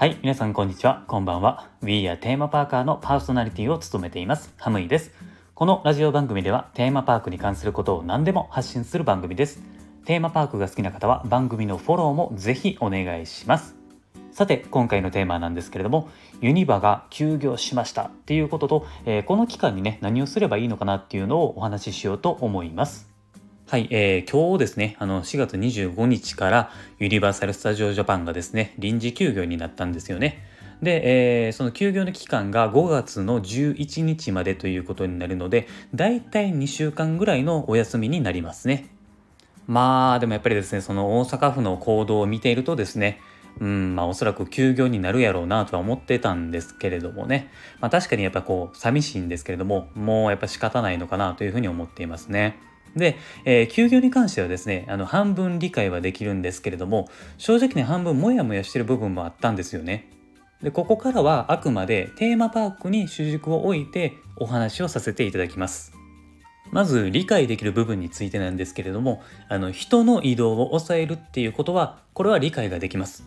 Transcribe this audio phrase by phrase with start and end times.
[0.00, 1.68] はい、皆さんこんにちは、こんばんは。
[1.82, 5.12] We are テーマパーカーのパーソナリティを務めています、ハムイです。
[5.54, 9.62] このラジオ番組ではテーマパークに関することを何でも発信する番組です。
[10.06, 13.76] テーマパークが好きな方は番組のフォローもぜひお願いします。
[14.32, 16.08] さて今回のテーマなんですけれども
[16.40, 23.09] ユニバが休業しましたっていうことと、えーこの期間にね何をすればいいのかなっていうのをお話ししようと思います。
[23.70, 30.42] はい、えー今日ですね、あの4月25日からユニバーサル・スタジオ・ジャパンがですね、臨時休業になったんですよね。
[30.82, 38.90] で、えーその休業の期間が5月の11日までということになるので、だいたい2週間ぐらいのお休みになりますね。
[39.68, 43.20] まあでもやっぱりですねその大阪府の行動を見ているとですね
[43.58, 47.50] うんまあおそらく休業になるやろうなとは思ってたんですけれどもね
[47.80, 52.58] まあ確かにやっぱこう寂しいんですけれどももうやっぱ仕方ないのかなというふうに思っていますね。
[52.96, 60.10] で、えー休業に関してはですねあの半分理解はできるんですけれども正直ね半分モヤモヤしてる部分もあったんですよね。
[60.62, 66.00] でここからはあくまでテーマパークに主軸を置いてお話をさせていただきます。
[66.70, 73.24] まず理解できる部分についてなんですけれどもあの人の移動を抑えるっていうことはこれは理解ができます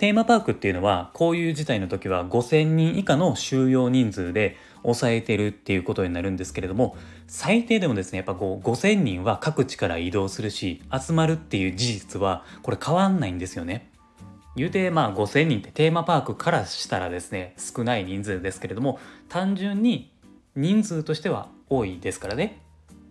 [0.00, 13.92] テーマパークっていうのはこういう事態の時は5000人以下の収容人数で抑えてるっていうことになるんですけれども最低でもですねやっぱこう5000人は各地から移動するし集まるっていう事実はこれ変わんないんですよね
[14.56, 18.98] 言うてまあ5,000人ってテーマパークからしたらですね少ない人数ですけれども
[19.28, 20.10] 単純に
[20.56, 22.62] 人数としては多いですからね。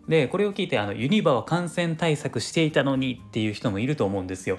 [0.08, 4.58] でこれを聞いてあのユニバは感染対策していたのにっていう人もいると思うんですよ。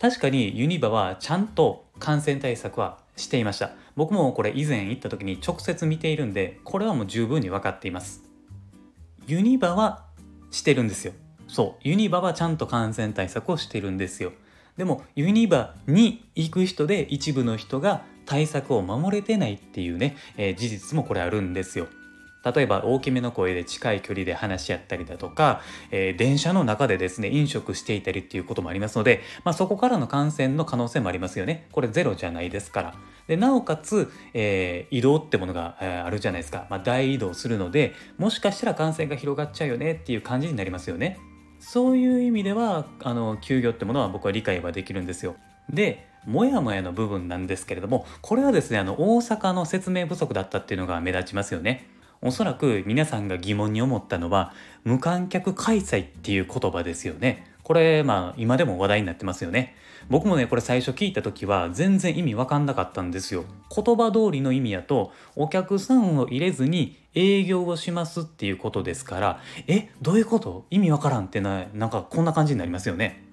[0.00, 3.72] 確かにユニバはちゃんと感染対策はしていました。
[3.96, 8.22] 僕もこれ以前行った時に直接見ているんでこれはもう十分に分かっています。
[9.26, 10.06] ユニバは
[10.50, 11.12] してるんですよ。
[11.48, 14.32] そうユニバはちゃんと感染対策をしてるんですよ。
[14.78, 21.88] でもユニバに行く人で一部の人が対策を守れてないっていうね、えー事実もこれあるんですよ。
[22.44, 31.66] 例えば大きめの声で近い距離で話し合ったりだとか、えー電車の中でですね飲食していたりっていうこともありますので、まあ、そこからの感染の可能性もありますよね。
[31.72, 32.94] これゼロじゃないですから。
[33.26, 41.18] でなおかつ、えー移動ってものが、えーあるじゃないですか、まあ、大移動するのでもしかしたら感染が広がっちゃうよねっていう感じになりますよね。
[41.58, 45.36] そういう意味ではあの休業ってものは僕は理解はできるんですよ。
[45.68, 51.86] でもやもやの部分なんですけれどもこれはですねあの大阪の説明不足だったっていうのが目立ちますよね。
[52.22, 54.52] おそらく皆さんが疑問に思ったのは
[54.84, 57.46] 無観客開催っていう言葉ですよね。
[57.62, 59.74] これまあ今でも話題になってますよね。
[60.08, 63.44] 僕もねこれ最初聞いた時は全然意味わかんなかったんですよ。
[63.74, 70.66] 言葉通りの意味やとお客さんを入れずに営業をしますっていうことですからえどういうこと？
[70.70, 73.24] 意味わからんってななんかこんな感じになりますよね。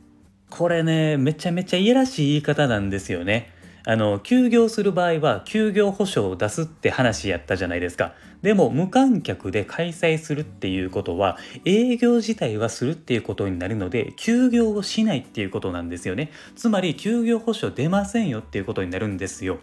[0.50, 3.52] これねめちゃめちゃいやらしい言い方なんですよね。
[3.90, 8.12] あの休業する場合は休業保証を出すって話やったじゃないですか。
[8.42, 16.32] でも無観客で開催するっていうことは営業自体はするっていうことになるので休業をしないっていうことなんですよね。
[16.58, 19.60] つまり休業保証出ませんよっていうことになるんですよ。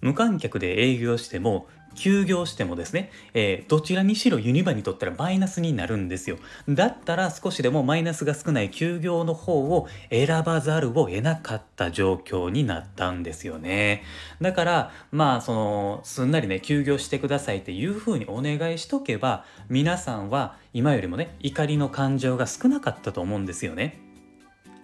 [0.00, 1.66] 無観客で営業しても
[1.96, 6.38] 休業してもですね、えーどちらにしろユニバにとったらマイナスになるんですよ。
[6.68, 14.02] だったら少しでもマイナスが少ない休業の方を選ばざるを得なかった状況になったんですよね。
[14.40, 24.00] だからまあそのすんなりね休業してくださいっていうふうにお願いしとけば皆さんは今よりもね怒りの感情が少なかったと思うんですよね。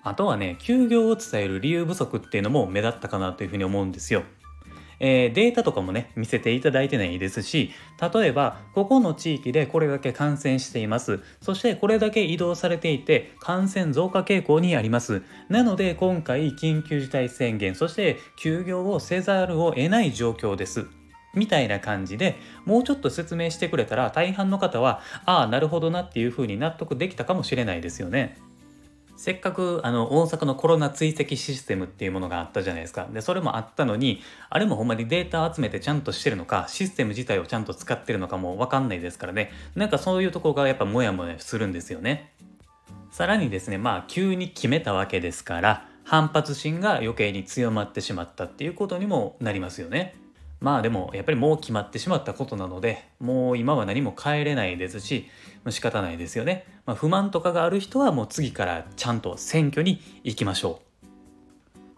[0.05, 4.25] あとはね休業を伝える理由不足っていうのも目立ったかなというふうに思うんですよ。
[5.05, 7.73] えーデータとかもね見せていただいてないですし
[8.15, 11.21] 例えばここの地域でこれだけ感染しています。
[11.41, 15.23] そしてこれだけ移動されていて感染増加傾向にあります。
[15.49, 20.87] なので今回緊急事態宣言そして休業をせざるを得ない状況です。
[21.35, 28.37] みたいな感じでもうちょっと説明してくれたら大半の方はああなるほどなっていうふうに納得できたかもしれないですよね。
[29.23, 33.07] せっかくあの大阪のコロナ追跡システムっていうものがあったじゃないですか。
[33.13, 34.21] でそれもあったのに
[34.51, 39.53] あれもほんまにデータ集めてちゃんとしてるのかシステム自体をちゃんと使ってるのかも分かんないですからね。
[39.77, 42.33] なんかそういうとこがやっぱモヤモヤするんですよね。
[43.13, 50.17] さらにですねまあ急に決めたわけですから反発心が余計に強まってしまったっていうことにもなりますよね。
[50.63, 55.29] まあでもやっぱりもう決まってしまったことなのでもう今は何も変えれないですし
[55.69, 60.93] 仕方ないですよね、まあ、不満とかがある人はもう次からちゃんと選挙に行きましょう。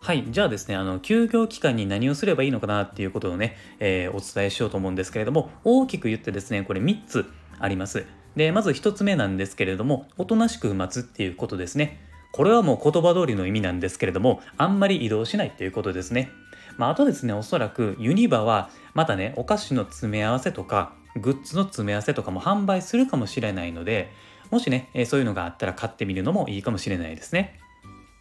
[0.00, 7.26] はいじゃあですねあの休業期間に何をすればいいのかなっていうことをね、えーお伝えしようと思うんですけれども大きく言ってですねこれ3つ
[7.58, 8.04] あります。
[8.36, 12.00] でまず1つ目なんですけれどもおとなしく待つっていうことですね。
[12.34, 16.30] これはもう言葉通りの意味なんですけれどもあんまり移動しないということですね。
[16.76, 24.10] まあ、あとですねおそらくユニバはまたねお菓子の詰め合わせとかグッズの詰め合わせとかも販売するかもしれないので
[24.50, 27.58] もしね、えそういうのがあったら買ってみるのもいいかもしれないですね。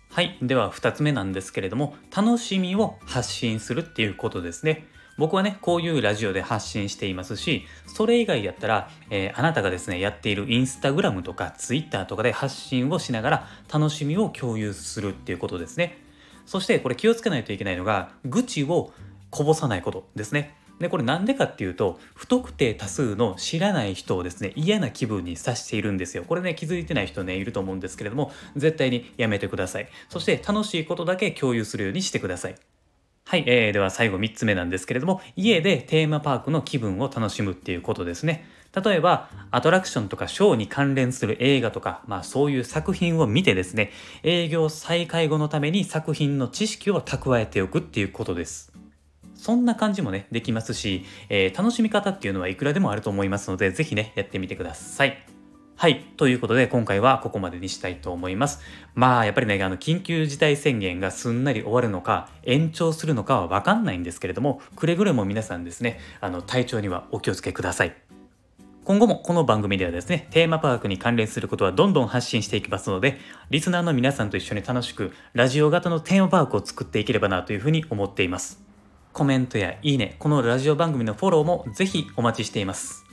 [0.10, 0.38] はい。
[0.42, 4.88] では2つ目なんですけれども、楽しみを発信するっていうことですね。
[5.18, 15.98] 僕はね、こういうラジオで発信していますし、それ以外やったら、えー、あなたがですね、やっているインスタグラムとかツイッターとかで発信をしながら楽しみを共有するっていうことですね。
[16.46, 18.92] そしてこれ気をつけないといけないのが、愚痴を
[19.30, 20.56] こぼさないことですね。
[20.80, 26.24] で、これなんでかっていうと、不特定多数の知らない人をですね、嫌な気分にさしているんですよ。
[26.24, 29.88] これね、気づいてない人ね、いると思うんですけれども、絶対にやめてください。
[30.10, 32.56] そして楽しいことだけ共有するようにしてください。
[33.26, 38.46] はい、えー、では最後3つ目なんですけれども、家でテーマパークの気分を楽しむっていうことですね。
[38.76, 43.92] 例えば、アトラクションとかショーに関連する映画とか、まあそういう作品を見てですね、
[44.24, 48.74] 営業再開後のために作品の知識を蓄えておくっていうことです。
[49.36, 55.33] そんな感じもね、できますし、えー、楽しみ方っていうのはいくらでもあると思いますので、ぜひね、やってみてください。
[55.84, 56.00] はい。
[56.16, 58.62] ということで、今回はここまでにしたいと思います。
[58.96, 67.94] まあ、やっぱりね、あの、緊急事態宣言がすんなり終わるのか、延長するのかはわかんないんですけれども、くれぐれも皆さんですね、あの、体調にはお気をつけください。
[68.86, 73.18] 今後もこの番組ではですね、テーマパークに関連することはどんどん発信していきますので、
[73.50, 78.64] リスナーの皆さんと一緒に楽しく、ラジオ型のテーマパークを作っていければなというふうに思っています。
[79.12, 83.04] コメントやいいね、このラジオ番組のフォローもぜひお待ちしています。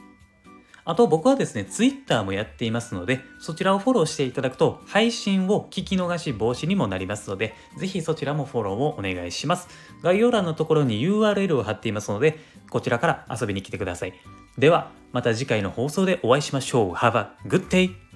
[0.84, 9.68] あと僕はですね、Twitter もやっていますので、そちらをフォローしていただくと配信を聞き逃し防止にもなりますので、ぜひそちらもフォローをお願いします。
[10.02, 12.38] 概要欄のところに URL を貼っていますので、
[12.70, 14.14] こちらから遊びに来てください。
[14.58, 16.92] では、また次回の放送でお会いしましょう。
[16.92, 18.09] Have a good day!